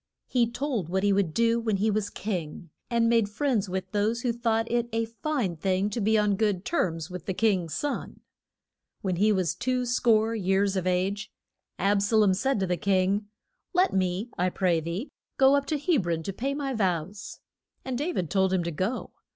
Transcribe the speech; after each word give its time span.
He 0.25 0.49
told 0.49 0.89
what 0.89 1.03
he 1.03 1.13
would 1.13 1.31
do 1.31 1.59
when 1.59 1.77
he 1.77 1.91
was 1.91 2.09
king, 2.09 2.71
and 2.89 3.07
made 3.07 3.29
friends 3.29 3.69
with 3.69 3.91
those 3.91 4.21
who 4.21 4.33
thought 4.33 4.65
it 4.71 4.89
a 4.91 5.05
fine 5.05 5.55
thing 5.57 5.91
to 5.91 6.01
be 6.01 6.17
on 6.17 6.37
good 6.37 6.65
terms 6.65 7.11
with 7.11 7.27
the 7.27 7.35
king's 7.35 7.75
son. 7.75 8.21
When 9.01 9.17
he 9.17 9.31
was 9.31 9.53
two 9.53 9.85
score 9.85 10.33
years 10.33 10.75
of 10.75 10.87
age, 10.87 11.31
Ab 11.77 12.01
sa 12.01 12.15
lom 12.15 12.33
said 12.33 12.59
to 12.61 12.65
the 12.65 12.77
king, 12.77 13.27
Let 13.73 13.93
me, 13.93 14.31
I 14.39 14.49
pray 14.49 14.79
thee, 14.79 15.11
go 15.37 15.55
up 15.55 15.67
to 15.67 15.77
Heb 15.77 16.07
ron 16.07 16.23
to 16.23 16.33
pay 16.33 16.55
my 16.55 16.73
vows. 16.73 17.37
And 17.85 17.95
Da 17.95 18.11
vid 18.11 18.31
told 18.31 18.51
him 18.51 18.63
to 18.63 18.71
go. 18.71 19.11